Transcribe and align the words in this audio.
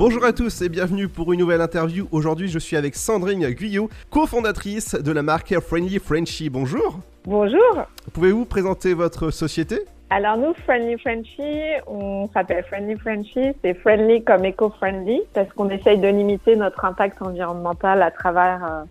Bonjour 0.00 0.24
à 0.24 0.32
tous 0.32 0.62
et 0.62 0.70
bienvenue 0.70 1.08
pour 1.08 1.30
une 1.34 1.40
nouvelle 1.40 1.60
interview. 1.60 2.08
Aujourd'hui, 2.10 2.48
je 2.48 2.58
suis 2.58 2.74
avec 2.74 2.94
Sandrine 2.94 3.46
Guyot, 3.50 3.90
cofondatrice 4.08 4.94
de 4.94 5.12
la 5.12 5.20
marque 5.20 5.52
Friendly 5.60 5.98
Frenchy. 5.98 6.48
Bonjour. 6.48 7.00
Bonjour. 7.24 7.84
Pouvez-vous 8.14 8.46
présenter 8.46 8.94
votre 8.94 9.30
société? 9.30 9.80
Alors 10.08 10.38
nous, 10.38 10.54
Friendly 10.64 10.96
Frenchy, 10.98 11.82
on 11.86 12.30
s'appelle 12.32 12.64
Friendly 12.64 12.96
Frenchy. 12.96 13.52
C'est 13.62 13.74
friendly 13.74 14.24
comme 14.24 14.46
eco-friendly 14.46 15.20
parce 15.34 15.52
qu'on 15.52 15.68
essaye 15.68 15.98
de 15.98 16.08
limiter 16.08 16.56
notre 16.56 16.82
impact 16.82 17.20
environnemental 17.20 18.00
à 18.00 18.10
travers 18.10 18.64
euh, 18.64 18.84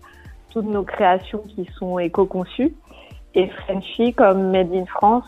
toutes 0.52 0.66
nos 0.66 0.84
créations 0.84 1.42
qui 1.56 1.68
sont 1.76 1.98
éco-conçues. 1.98 2.72
Et 3.34 3.48
Frenchy 3.48 4.14
comme 4.14 4.52
Made 4.52 4.72
in 4.72 4.86
France 4.86 5.24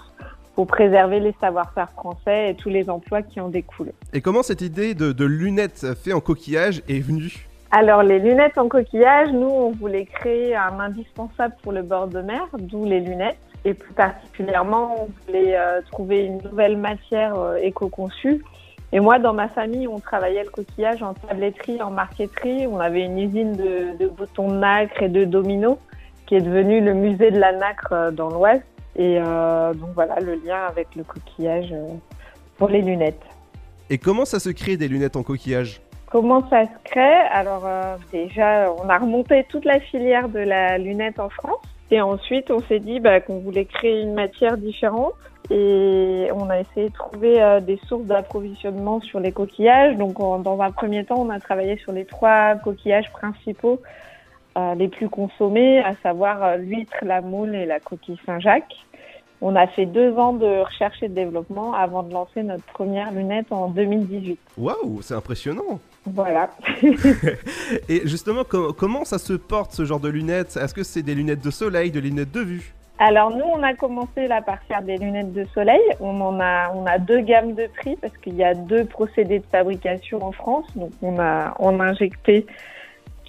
pour 0.55 0.67
préserver 0.67 1.21
les 1.21 1.35
savoir-faire 1.41 1.91
français 1.91 2.51
et 2.51 2.55
tous 2.55 2.69
les 2.69 2.91
emplois 2.91 3.23
qui 3.23 3.41
en 3.41 3.49
découlent. 3.49 3.93
Et 4.13 4.21
comment 4.21 4.43
cette 4.43 4.61
idée 4.61 4.95
de, 4.95 5.13
de 5.13 5.25
lunettes 5.25 5.87
faites 6.03 6.15
en 6.15 6.21
coquillage 6.21 6.83
est 6.89 7.01
venue? 7.01 7.49
Alors 7.71 8.03
les 8.03 8.19
lunettes 8.19 8.59
en 8.59 8.69
coquillage, 8.69 9.33
nous 9.33 9.49
on 9.49 9.71
voulait 9.71 10.05
créer 10.05 10.55
un 10.55 10.79
indispensable 10.79 11.55
pour 11.63 11.73
le 11.73 11.83
bord 11.83 12.07
de 12.07 12.21
mer, 12.21 12.47
d'où 12.59 12.85
les 12.85 13.01
lunettes. 13.01 13.39
Et 13.65 13.75
plus 13.75 13.93
particulièrement, 13.93 14.97
on 15.03 15.09
voulait 15.25 15.57
euh, 15.57 15.81
trouver 15.93 16.25
une 16.25 16.39
nouvelle 16.43 16.77
matière 16.77 17.39
euh, 17.39 17.57
éco-conçue. 17.63 18.43
Et 18.91 18.99
moi, 18.99 19.21
dans 19.21 19.33
ma 19.33 19.49
famille, 19.49 19.87
on 19.87 20.01
travaillait 20.01 20.43
le 20.43 20.51
coquillage 20.51 21.01
en 21.03 21.15
tabletterie, 21.15 21.81
en 21.81 21.91
marqueterie. 21.91 22.67
On 22.67 22.81
avait 22.81 23.05
une 23.05 23.19
usine 23.21 23.53
de, 23.53 23.97
de 23.97 24.09
boutons 24.09 24.49
de 24.49 24.57
nacre 24.57 25.01
et 25.01 25.09
de 25.09 25.25
dominos 25.25 25.79
qui 26.27 26.35
est 26.35 26.41
devenue 26.41 26.81
le 26.81 26.93
musée 26.93 27.31
de 27.31 27.39
la 27.39 27.53
nacre 27.53 27.93
euh, 27.93 28.11
dans 28.11 28.31
l'Oise. 28.31 28.61
Et 28.97 29.19
euh, 29.19 29.73
donc 29.75 29.91
voilà 29.95 30.21
le 30.21 30.35
lien 30.35 30.67
avec 30.69 30.95
le 30.97 31.05
coquillage 31.05 31.73
euh, 31.73 31.89
pour 32.59 32.69
les 32.69 32.83
lunettes. 32.83 33.23
Et 33.89 33.99
comment 33.99 34.25
ça 34.25 34.39
se 34.39 34.51
crée 34.51 34.77
des 34.77 34.89
lunettes 34.89 35.17
en 35.17 35.23
coquillage? 35.23 35.81
Comment 36.11 36.47
ça 36.51 36.65
se 36.65 36.91
crée? 36.91 37.21
Alors 37.33 37.65
euh, 37.67 37.97
déjà, 38.13 38.71
on 38.73 38.89
a 38.89 38.99
remonté 38.99 39.45
toute 39.49 39.65
la 39.65 39.81
filière 39.81 40.29
de 40.29 40.41
la 40.41 40.77
lunette 40.77 41.19
en 41.19 41.31
France. 41.31 41.63
Et 41.91 42.01
ensuite, 42.01 42.51
on 42.51 42.61
s'est 42.61 42.81
dit 42.81 43.01
bah, 43.01 43.21
qu'on 43.21 43.39
voulait 43.39 43.65
créer 43.65 44.01
une 44.03 44.15
matière 44.15 44.57
différente. 44.57 45.15
Et 45.51 46.29
on 46.35 46.49
a 46.49 46.61
essayé 46.61 46.89
de 46.89 46.95
trouver 46.95 47.43
euh, 47.43 47.61
des 47.61 47.79
sources 47.87 48.05
d'approvisionnement 48.05 49.01
sur 49.01 49.21
les 49.21 49.33
coquillages. 49.33 49.97
Donc 49.97 50.19
dans 50.19 50.61
un 50.61 50.71
premier 50.71 51.05
temps, 51.05 51.17
on 51.19 51.31
a 51.31 51.41
travaillé 51.41 51.77
sur 51.79 51.93
les 51.93 52.05
trois 52.05 52.57
coquillages 52.57 53.11
principaux 53.13 53.81
euh, 54.57 54.75
les 54.75 54.89
plus 54.89 55.09
consommés, 55.09 55.81
à 55.81 55.95
savoir 56.03 56.43
euh, 56.43 56.57
l'huître, 56.57 56.97
la 57.03 57.21
moule 57.21 57.55
et 57.55 57.67
la 57.67 57.81
coquille 57.81 58.19
Saint-Jacques. 58.27 58.75
On 59.45 59.57
a 59.57 59.67
fait 59.67 59.87
deux 59.87 60.17
ans 60.19 60.35
de 60.35 60.61
recherche 60.63 61.03
et 61.03 61.09
de 61.09 61.15
développement 61.15 61.75
avant 61.75 62.05
de 62.05 62.13
lancer 62.13 62.43
notre 62.45 62.65
première 62.65 63.11
lunette 63.11 63.51
en 63.51 63.69
2018. 63.69 64.39
Waouh, 64.57 65.03
c'est 65.03 65.15
impressionnant 65.15 65.81
Voilà. 66.07 66.51
Et 67.89 68.03
justement, 68.07 68.45
co- 68.45 68.73
comment 68.73 69.05
ça 69.05 69.19
se 69.19 69.33
porte 69.33 69.73
ce 69.73 69.85
genre 69.85 69.99
de 70.01 70.09
lunettes? 70.09 70.57
Est-ce 70.57 70.75
que 70.75 70.85
c'est 70.85 71.03
des 71.03 71.15
lunettes 71.15 71.43
de 71.45 71.51
soleil, 71.51 71.91
des 71.91 72.01
lunettes 72.01 72.31
de 72.31 72.41
vue? 72.41 72.73
Alors 72.99 73.31
nous, 73.31 73.45
on 73.45 73.63
a 73.65 73.75
commencé 73.75 74.29
là 74.29 74.43
par 74.43 74.63
faire 74.69 74.83
des 74.83 74.97
lunettes 74.97 75.33
de 75.33 75.45
soleil. 75.55 75.81
On 75.99 76.21
en 76.21 76.39
a, 76.39 76.71
on 76.75 76.87
a 76.87 76.99
deux 76.99 77.21
gammes 77.21 77.55
de 77.55 77.67
prix 77.67 77.97
parce 78.01 78.17
qu'il 78.19 78.35
y 78.37 78.45
a 78.45 78.55
deux 78.55 78.85
procédés 78.85 79.41
de 79.41 79.45
fabrication 79.51 80.25
en 80.25 80.31
France. 80.31 80.67
Donc 80.77 80.93
on 81.03 81.19
a, 81.19 81.55
on 81.59 81.81
a 81.81 81.85
injecté 81.85 82.47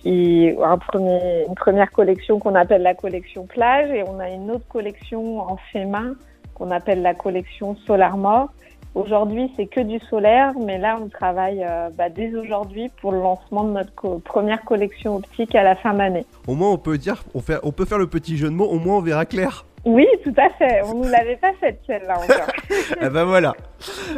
qui, 0.04 0.52
un 0.62 0.78
premier, 0.78 1.46
une 1.48 1.56
première 1.56 1.92
collection 1.92 2.38
qu'on 2.38 2.56
appelle 2.56 2.84
la 2.84 2.94
collection 2.94 3.46
plage 3.46 3.90
et 3.90 4.04
on 4.04 4.20
a 4.20 4.30
une 4.30 4.52
autre 4.52 4.68
collection 4.68 5.40
en 5.40 5.58
fait 5.72 5.86
main 5.86 6.14
qu'on 6.54 6.70
appelle 6.72 7.02
la 7.02 7.14
collection 7.14 7.76
Solar 7.88 8.17
Mort. 8.17 8.50
Aujourd'hui, 8.95 9.52
c'est 9.55 9.66
que 9.66 9.80
du 9.80 9.98
solaire, 10.08 10.54
mais 10.64 10.77
là, 10.77 11.00
on 11.02 11.08
travaille 11.08 11.66
euh, 11.67 11.89
bah, 11.98 12.10
dès 12.10 12.36
aujourd'hui 12.36 12.92
pour 13.02 13.11
le 13.11 13.20
lancement 13.20 13.64
de 13.64 13.72
notre 13.72 14.17
première 14.20 14.64
collection 14.66 15.16
optique 15.16 15.55
à 15.55 15.64
la 15.64 15.76
fin 15.76 15.95
d'année. 15.95 16.27
Au 16.48 16.54
moins, 16.54 16.70
on 16.70 16.77
peut 16.77 17.00
dire, 17.00 17.23
on, 17.33 17.39
fait, 17.39 17.58
on 17.64 17.72
peut 17.72 17.86
faire 17.86 17.98
le 17.98 18.06
petit 18.06 18.38
jeu 18.38 18.50
de 18.50 18.54
mots, 18.54 18.67
au 18.67 18.77
moins 18.77 18.98
on 18.98 19.02
verra 19.02 19.26
clair. 19.26 19.66
Oui, 19.86 20.08
tout 20.23 20.33
à 20.38 20.49
fait. 20.52 20.82
On 20.86 20.95
nous 20.95 21.10
l'avait 21.10 21.36
pas 21.36 21.54
faite 21.60 21.82
celle-là 21.86 22.16
encore. 22.17 22.54
ah 23.02 23.10
bah 23.10 23.26
voilà. 23.26 23.54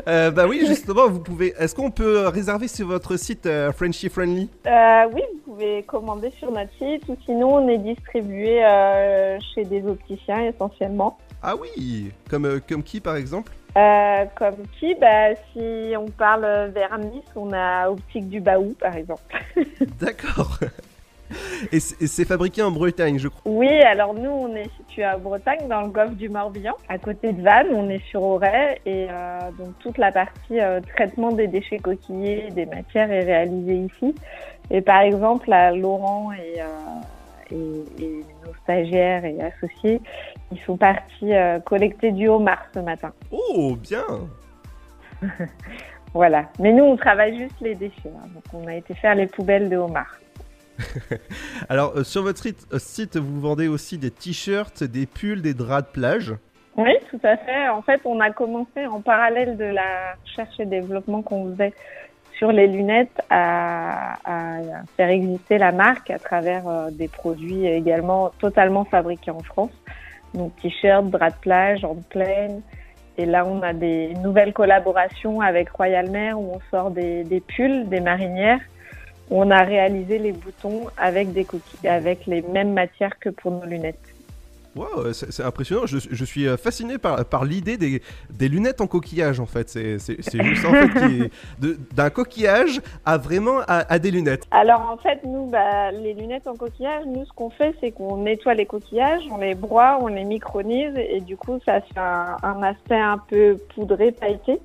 Euh, 0.08 0.30
bah 0.30 0.46
oui, 0.48 0.64
justement, 0.68 1.08
vous 1.08 1.20
pouvez. 1.22 1.54
Est-ce 1.58 1.74
qu'on 1.74 1.90
peut 1.90 2.28
réserver 2.28 2.68
sur 2.68 2.88
votre 2.88 3.18
site 3.18 3.48
euh, 3.48 3.72
Frenchy 3.72 4.10
Friendly? 4.10 4.50
Euh, 4.68 5.06
oui, 5.14 5.22
vous 5.34 5.54
pouvez 5.54 5.82
commander 5.84 6.30
sur 6.38 6.52
notre 6.52 6.72
site 6.78 7.08
ou 7.08 7.18
sinon 7.26 7.56
on 7.56 7.68
est 7.68 7.80
distribué 7.80 8.64
euh, 8.64 9.40
chez 9.54 9.64
des 9.66 9.84
opticiens 9.88 10.44
essentiellement. 10.46 11.18
Ah 11.42 11.56
oui, 11.56 12.12
comme 12.30 12.46
euh, 12.46 12.60
comme 12.68 12.84
qui 12.84 13.00
par 13.00 13.16
exemple? 13.16 13.52
Euh, 13.78 14.26
comme 14.36 14.56
qui? 14.80 14.96
Bah, 14.96 15.36
Si 15.52 15.94
on 15.98 16.06
parle 16.06 16.72
vers 16.74 16.98
Nice, 16.98 17.24
on 17.36 17.52
a 17.54 17.90
Optique 17.90 18.30
du 18.30 18.40
Baou 18.40 18.76
par 18.80 18.96
exemple. 18.96 19.24
D'accord. 20.00 20.60
Et 21.72 21.80
c'est 21.80 22.26
fabriqué 22.26 22.62
en 22.62 22.72
Bretagne, 22.72 23.18
je 23.18 23.28
crois. 23.28 23.42
Oui, 23.46 23.70
alors 23.84 24.14
nous 24.14 24.30
on 24.30 24.56
est 24.56 24.70
situé 24.78 25.04
à 25.04 25.18
Bretagne 25.18 25.68
dans 25.68 25.82
le 25.82 25.90
golfe 25.90 26.16
du 26.16 26.30
Morbihan, 26.30 26.74
à 26.90 26.98
côté 26.98 27.34
de 27.34 27.42
Vannes, 27.42 27.68
on 27.72 27.90
est 27.90 28.04
sur 28.10 28.22
Auray 28.24 28.80
et 28.86 29.08
euh, 29.10 29.40
donc 29.58 29.78
toute 29.80 29.98
la 29.98 30.12
partie 30.12 30.60
euh, 30.60 30.80
traitement 30.96 31.32
des 31.32 31.48
déchets 31.48 31.80
coquillés, 31.80 32.50
des 32.52 32.66
matières 32.66 33.12
est 33.12 33.24
réalisée 33.24 33.76
ici. 33.94 34.16
Et 34.72 34.82
par 34.82 35.02
exemple, 35.02 35.52
à 35.54 35.72
Laurent 35.72 36.32
et, 36.34 36.62
euh, 36.62 37.56
et, 38.00 38.04
et 38.04 38.24
nos 38.46 38.54
stagiaires 38.64 39.26
et 39.26 39.38
associés, 39.42 40.02
ils 40.52 40.60
sont 40.62 40.78
partis 40.78 41.32
collecter 41.66 42.12
du 42.12 42.28
homard 42.28 42.66
ce 42.74 42.80
matin. 42.80 43.12
Oh, 43.32 43.76
bien. 43.76 44.06
Voilà. 46.16 46.46
Mais 46.60 46.72
nous, 46.72 46.86
on 46.86 46.96
travaille 46.96 47.38
juste 47.38 47.60
les 47.60 47.76
déchets. 47.76 48.08
hein. 48.08 48.28
Donc, 48.34 48.44
on 48.54 48.66
a 48.68 48.76
été 48.76 48.94
faire 48.94 49.16
les 49.16 49.28
poubelles 49.28 49.68
de 49.70 49.76
homard. 49.76 50.18
Alors 51.70 51.94
euh, 51.96 52.04
sur 52.04 52.24
votre 52.24 52.42
site, 52.42 52.68
euh, 52.74 52.80
site, 52.80 53.18
vous 53.18 53.40
vendez 53.40 53.68
aussi 53.68 53.98
des 53.98 54.12
t-shirts, 54.12 54.84
des 54.84 55.06
pulls, 55.06 55.42
des 55.42 55.54
draps 55.54 55.88
de 55.88 55.94
plage. 55.94 56.34
Oui, 56.78 56.92
tout 57.10 57.20
à 57.24 57.38
fait. 57.38 57.70
En 57.70 57.82
fait, 57.82 58.02
on 58.04 58.20
a 58.20 58.32
commencé 58.32 58.86
en 58.86 59.00
parallèle 59.00 59.56
de 59.56 59.66
la 59.66 60.16
recherche 60.24 60.60
et 60.60 60.66
développement 60.66 61.22
qu'on 61.22 61.52
faisait 61.52 61.74
sur 62.38 62.52
les 62.52 62.68
lunettes 62.68 63.22
à, 63.30 64.18
faire 64.98 65.10
exister 65.10 65.58
la 65.58 65.72
marque 65.72 66.12
à 66.12 66.20
travers 66.20 66.68
euh, 66.68 66.90
des 66.92 67.08
produits 67.08 67.66
également 67.66 68.32
totalement 68.40 68.84
fabriqués 68.84 69.32
en 69.32 69.40
France. 69.40 69.72
Donc 70.34 70.54
t-shirts, 70.58 71.10
draps 71.10 71.36
de 71.36 71.40
plage, 71.40 71.86
en 71.86 71.96
plaine. 71.96 72.62
Et 73.18 73.26
là, 73.26 73.46
on 73.46 73.62
a 73.62 73.72
des 73.72 74.14
nouvelles 74.16 74.52
collaborations 74.52 75.40
avec 75.40 75.70
Royal 75.70 76.10
Mer 76.10 76.38
où 76.38 76.56
on 76.56 76.60
sort 76.70 76.92
des 76.92 77.42
pulls, 77.48 77.88
des 77.88 78.02
marinières. 78.02 78.60
On 79.30 79.50
a 79.52 79.64
réalisé 79.64 80.20
les 80.20 80.32
boutons 80.32 80.88
avec 80.98 81.34
des 81.34 81.46
coquilles, 81.46 81.88
avec 81.88 82.26
les 82.28 82.42
mêmes 82.42 82.74
matières 82.74 83.18
que 83.20 83.30
pour 83.30 83.52
nos 83.52 83.66
lunettes. 83.66 84.00
Wow, 84.76 85.14
c'est 85.14 85.42
impressionnant. 85.42 85.86
Je, 85.86 86.00
je 86.12 86.26
suis 86.26 86.50
euh, 86.50 86.58
fasciné 86.58 86.98
par, 86.98 87.24
par 87.24 87.46
l'idée 87.46 87.78
des, 87.78 88.02
des 88.30 88.50
lunettes 88.50 88.82
en 88.82 88.88
coquillage 88.88 89.40
en 89.40 89.46
fait. 89.46 89.70
C'est 89.70 89.98
juste 90.44 90.66
en 90.66 90.74
fait 90.74 91.32
d'un 91.94 92.10
coquillage 92.10 92.82
à 93.06 93.18
vraiment 93.18 93.60
à, 93.70 93.90
à 93.90 94.00
des 94.00 94.12
lunettes. 94.12 94.44
Alors 94.52 94.82
en 94.92 94.98
fait, 94.98 95.22
nous, 95.24 95.46
bah, 95.46 95.92
les 95.92 96.14
lunettes 96.14 96.46
en 96.46 96.56
coquillage, 96.56 97.06
nous, 97.06 97.24
ce 97.24 97.32
qu'on 97.32 97.50
fait, 97.52 97.74
c'est 97.80 97.92
qu'on 97.92 98.18
nettoie 98.18 98.54
les 98.54 98.66
coquillages, 98.66 99.24
on 99.32 99.38
les 99.38 99.56
broie, 99.56 99.98
on 100.02 100.08
les 100.08 100.26
micronise, 100.26 100.94
et 100.98 101.22
du 101.22 101.38
coup, 101.38 101.58
ça 101.66 101.80
fait 101.80 101.98
un, 101.98 102.36
un 102.44 102.62
aspect 102.62 103.00
un 103.00 103.18
peu 103.18 103.58
poudré, 103.76 104.12
pailleté, 104.12 104.60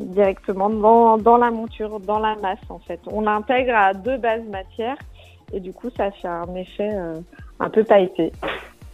directement 0.00 0.70
dans, 0.70 1.18
dans 1.18 1.36
la 1.36 1.50
monture, 1.50 2.00
dans 2.00 2.18
la 2.18 2.36
masse, 2.36 2.58
en 2.68 2.78
fait. 2.78 3.00
On 3.06 3.22
l'intègre 3.22 3.74
à 3.74 3.94
deux 3.94 4.16
bases 4.16 4.44
matières, 4.48 4.96
et 5.52 5.60
du 5.60 5.72
coup, 5.72 5.90
ça 5.96 6.10
fait 6.12 6.28
un 6.28 6.54
effet 6.54 6.90
euh, 6.92 7.20
un 7.58 7.70
peu 7.70 7.84
pailleté. 7.84 8.32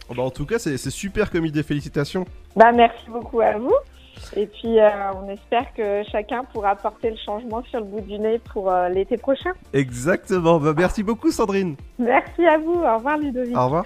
Oh, 0.09 0.13
bah, 0.15 0.23
en 0.23 0.29
tout 0.29 0.45
cas, 0.45 0.57
c'est 0.57 0.77
c'est 0.77 0.89
super 0.89 1.29
comme 1.29 1.45
idée. 1.45 1.63
Félicitations. 1.63 2.25
Bah, 2.55 2.71
merci 2.71 3.09
beaucoup 3.09 3.41
à 3.41 3.57
vous. 3.57 3.75
Et 4.35 4.47
puis, 4.47 4.79
euh, 4.79 4.89
on 5.15 5.29
espère 5.29 5.71
que 5.75 6.01
chacun 6.11 6.43
pourra 6.45 6.75
porter 6.75 7.11
le 7.11 7.17
changement 7.17 7.61
sur 7.69 7.79
le 7.79 7.85
bout 7.85 8.01
du 8.01 8.17
nez 8.17 8.39
pour 8.51 8.71
euh, 8.71 8.89
l'été 8.89 9.17
prochain. 9.17 9.51
Exactement. 9.73 10.59
Bah, 10.59 10.73
merci 10.75 11.03
beaucoup, 11.03 11.29
Sandrine. 11.29 11.75
Merci 11.99 12.45
à 12.45 12.57
vous. 12.57 12.81
Au 12.81 12.97
revoir, 12.97 13.17
Ludovic. 13.17 13.55
Au 13.55 13.65
revoir. 13.65 13.85